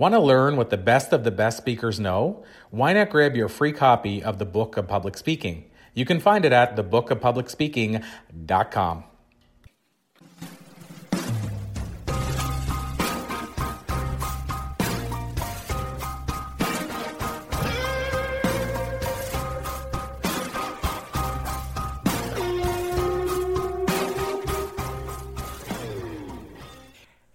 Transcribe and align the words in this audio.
Want 0.00 0.14
to 0.14 0.18
learn 0.18 0.56
what 0.56 0.70
the 0.70 0.78
best 0.78 1.12
of 1.12 1.24
the 1.24 1.30
best 1.30 1.58
speakers 1.58 2.00
know? 2.00 2.42
Why 2.70 2.94
not 2.94 3.10
grab 3.10 3.36
your 3.36 3.50
free 3.50 3.72
copy 3.72 4.22
of 4.22 4.38
the 4.38 4.46
Book 4.46 4.78
of 4.78 4.88
Public 4.88 5.14
Speaking? 5.14 5.70
You 5.92 6.06
can 6.06 6.20
find 6.20 6.46
it 6.46 6.54
at 6.54 6.74
thebookofpublicspeaking.com. 6.74 9.04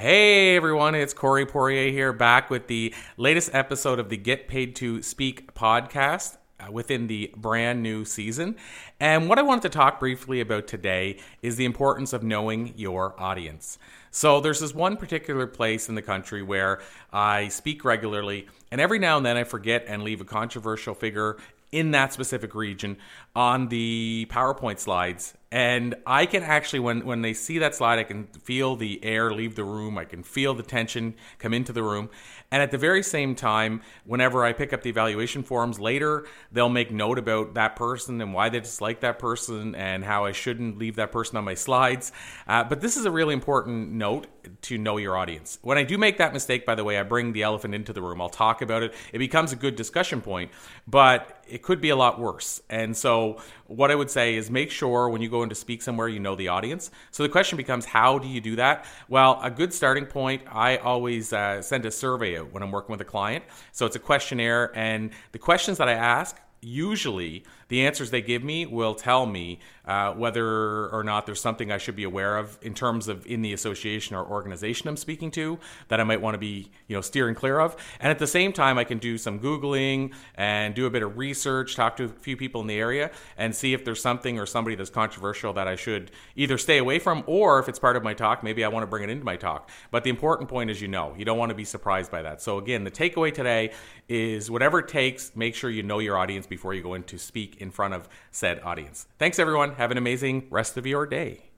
Hey 0.00 0.54
everyone, 0.54 0.94
it's 0.94 1.12
Corey 1.12 1.44
Poirier 1.44 1.90
here, 1.90 2.12
back 2.12 2.50
with 2.50 2.68
the 2.68 2.94
latest 3.16 3.50
episode 3.52 3.98
of 3.98 4.10
the 4.10 4.16
Get 4.16 4.46
Paid 4.46 4.76
to 4.76 5.02
Speak 5.02 5.54
podcast 5.54 6.36
uh, 6.60 6.70
within 6.70 7.08
the 7.08 7.34
brand 7.36 7.82
new 7.82 8.04
season. 8.04 8.54
And 9.00 9.28
what 9.28 9.40
I 9.40 9.42
wanted 9.42 9.62
to 9.62 9.70
talk 9.70 9.98
briefly 9.98 10.40
about 10.40 10.68
today 10.68 11.18
is 11.42 11.56
the 11.56 11.64
importance 11.64 12.12
of 12.12 12.22
knowing 12.22 12.74
your 12.76 13.20
audience. 13.20 13.76
So, 14.12 14.40
there's 14.40 14.60
this 14.60 14.72
one 14.72 14.96
particular 14.96 15.48
place 15.48 15.88
in 15.88 15.96
the 15.96 16.02
country 16.02 16.44
where 16.44 16.80
I 17.12 17.48
speak 17.48 17.84
regularly, 17.84 18.46
and 18.70 18.80
every 18.80 19.00
now 19.00 19.16
and 19.16 19.26
then 19.26 19.36
I 19.36 19.42
forget 19.42 19.84
and 19.88 20.04
leave 20.04 20.20
a 20.20 20.24
controversial 20.24 20.94
figure 20.94 21.38
in 21.72 21.90
that 21.90 22.12
specific 22.12 22.54
region 22.54 22.98
on 23.34 23.66
the 23.66 24.28
PowerPoint 24.30 24.78
slides. 24.78 25.34
And 25.50 25.94
I 26.06 26.26
can 26.26 26.42
actually, 26.42 26.80
when, 26.80 27.06
when 27.06 27.22
they 27.22 27.32
see 27.32 27.58
that 27.58 27.74
slide, 27.74 27.98
I 27.98 28.04
can 28.04 28.26
feel 28.26 28.76
the 28.76 29.02
air 29.02 29.32
leave 29.32 29.54
the 29.54 29.64
room. 29.64 29.96
I 29.96 30.04
can 30.04 30.22
feel 30.22 30.52
the 30.52 30.62
tension 30.62 31.14
come 31.38 31.54
into 31.54 31.72
the 31.72 31.82
room. 31.82 32.10
And 32.50 32.62
at 32.62 32.70
the 32.70 32.78
very 32.78 33.02
same 33.02 33.34
time, 33.34 33.82
whenever 34.04 34.44
I 34.44 34.52
pick 34.52 34.72
up 34.72 34.82
the 34.82 34.90
evaluation 34.90 35.42
forms 35.42 35.78
later, 35.78 36.26
they'll 36.50 36.68
make 36.68 36.90
note 36.90 37.18
about 37.18 37.54
that 37.54 37.76
person 37.76 38.20
and 38.20 38.32
why 38.32 38.48
they 38.48 38.60
dislike 38.60 39.00
that 39.00 39.18
person 39.18 39.74
and 39.74 40.04
how 40.04 40.24
I 40.24 40.32
shouldn't 40.32 40.78
leave 40.78 40.96
that 40.96 41.12
person 41.12 41.36
on 41.36 41.44
my 41.44 41.54
slides. 41.54 42.10
Uh, 42.46 42.64
but 42.64 42.80
this 42.80 42.96
is 42.96 43.04
a 43.04 43.10
really 43.10 43.34
important 43.34 43.92
note 43.92 44.26
to 44.62 44.78
know 44.78 44.96
your 44.96 45.16
audience. 45.16 45.58
When 45.60 45.76
I 45.76 45.82
do 45.82 45.98
make 45.98 46.18
that 46.18 46.32
mistake, 46.32 46.64
by 46.64 46.74
the 46.74 46.84
way, 46.84 46.98
I 46.98 47.02
bring 47.02 47.32
the 47.32 47.42
elephant 47.42 47.74
into 47.74 47.92
the 47.92 48.00
room. 48.00 48.20
I'll 48.20 48.30
talk 48.30 48.62
about 48.62 48.82
it. 48.82 48.94
It 49.12 49.18
becomes 49.18 49.52
a 49.52 49.56
good 49.56 49.76
discussion 49.76 50.22
point, 50.22 50.50
but 50.86 51.44
it 51.46 51.62
could 51.62 51.80
be 51.82 51.90
a 51.90 51.96
lot 51.96 52.18
worse. 52.18 52.62
And 52.70 52.96
so, 52.96 53.40
what 53.66 53.90
I 53.90 53.94
would 53.94 54.10
say 54.10 54.36
is 54.36 54.50
make 54.50 54.70
sure 54.70 55.10
when 55.10 55.20
you 55.20 55.28
go 55.28 55.37
in 55.42 55.48
to 55.48 55.54
speak 55.54 55.82
somewhere, 55.82 56.08
you 56.08 56.20
know 56.20 56.34
the 56.34 56.48
audience. 56.48 56.90
So, 57.10 57.22
the 57.22 57.28
question 57.28 57.56
becomes, 57.56 57.84
how 57.84 58.18
do 58.18 58.28
you 58.28 58.40
do 58.40 58.56
that? 58.56 58.84
Well, 59.08 59.38
a 59.42 59.50
good 59.50 59.72
starting 59.72 60.06
point, 60.06 60.42
I 60.50 60.76
always 60.78 61.32
uh, 61.32 61.62
send 61.62 61.86
a 61.86 61.90
survey 61.90 62.38
out 62.38 62.52
when 62.52 62.62
I'm 62.62 62.70
working 62.70 62.92
with 62.92 63.00
a 63.00 63.04
client. 63.06 63.44
So, 63.72 63.86
it's 63.86 63.96
a 63.96 64.00
questionnaire, 64.00 64.70
and 64.76 65.10
the 65.32 65.38
questions 65.38 65.78
that 65.78 65.88
I 65.88 65.94
ask 65.94 66.36
usually 66.60 67.44
the 67.68 67.86
answers 67.86 68.10
they 68.10 68.22
give 68.22 68.42
me 68.42 68.66
will 68.66 68.94
tell 68.94 69.26
me 69.26 69.60
uh, 69.86 70.12
whether 70.12 70.88
or 70.88 71.02
not 71.04 71.26
there's 71.26 71.40
something 71.40 71.70
I 71.70 71.78
should 71.78 71.96
be 71.96 72.04
aware 72.04 72.38
of 72.38 72.58
in 72.62 72.74
terms 72.74 73.08
of 73.08 73.26
in 73.26 73.42
the 73.42 73.52
association 73.52 74.16
or 74.16 74.24
organization 74.24 74.88
I'm 74.88 74.96
speaking 74.96 75.30
to 75.32 75.58
that 75.88 76.00
I 76.00 76.04
might 76.04 76.20
want 76.20 76.34
to 76.34 76.38
be 76.38 76.70
you 76.86 76.96
know 76.96 77.00
steering 77.00 77.34
clear 77.34 77.60
of. 77.60 77.76
And 78.00 78.10
at 78.10 78.18
the 78.18 78.26
same 78.26 78.52
time, 78.52 78.78
I 78.78 78.84
can 78.84 78.98
do 78.98 79.18
some 79.18 79.38
googling 79.38 80.12
and 80.34 80.74
do 80.74 80.86
a 80.86 80.90
bit 80.90 81.02
of 81.02 81.16
research, 81.16 81.76
talk 81.76 81.96
to 81.98 82.04
a 82.04 82.08
few 82.08 82.36
people 82.36 82.60
in 82.60 82.66
the 82.66 82.78
area, 82.78 83.10
and 83.36 83.54
see 83.54 83.72
if 83.74 83.84
there's 83.84 84.02
something 84.02 84.38
or 84.38 84.46
somebody 84.46 84.76
that's 84.76 84.90
controversial 84.90 85.52
that 85.54 85.68
I 85.68 85.76
should 85.76 86.10
either 86.36 86.58
stay 86.58 86.78
away 86.78 86.98
from, 86.98 87.22
or 87.26 87.58
if 87.60 87.68
it's 87.68 87.78
part 87.78 87.96
of 87.96 88.02
my 88.02 88.14
talk, 88.14 88.42
maybe 88.42 88.64
I 88.64 88.68
want 88.68 88.82
to 88.82 88.86
bring 88.86 89.04
it 89.04 89.10
into 89.10 89.24
my 89.24 89.36
talk. 89.36 89.70
But 89.90 90.04
the 90.04 90.10
important 90.10 90.48
point 90.48 90.70
is, 90.70 90.80
you 90.82 90.88
know, 90.88 91.14
you 91.16 91.24
don't 91.24 91.38
want 91.38 91.50
to 91.50 91.54
be 91.54 91.64
surprised 91.64 92.10
by 92.10 92.22
that. 92.22 92.42
So 92.42 92.58
again, 92.58 92.84
the 92.84 92.90
takeaway 92.90 93.32
today 93.32 93.72
is 94.08 94.50
whatever 94.50 94.80
it 94.80 94.88
takes, 94.88 95.32
make 95.36 95.54
sure 95.54 95.70
you 95.70 95.82
know 95.82 95.98
your 95.98 96.16
audience 96.16 96.46
before 96.48 96.74
you 96.74 96.82
go 96.82 96.94
in 96.94 97.02
to 97.04 97.18
speak 97.18 97.60
in 97.60 97.70
front 97.70 97.94
of 97.94 98.08
said 98.30 98.60
audience. 98.62 99.06
Thanks, 99.18 99.38
everyone. 99.38 99.74
Have 99.74 99.90
an 99.90 99.98
amazing 99.98 100.46
rest 100.50 100.76
of 100.76 100.86
your 100.86 101.06
day. 101.06 101.48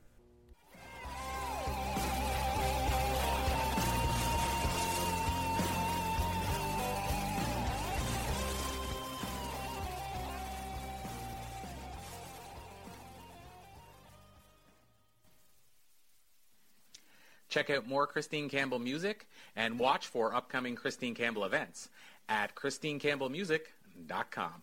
Check 17.50 17.68
out 17.68 17.86
more 17.86 18.06
Christine 18.06 18.48
Campbell 18.48 18.78
music 18.78 19.28
and 19.56 19.78
watch 19.78 20.06
for 20.06 20.34
upcoming 20.34 20.76
Christine 20.76 21.16
Campbell 21.16 21.44
events 21.44 21.88
at 22.28 22.54
christinecampbellmusic.com. 22.54 24.62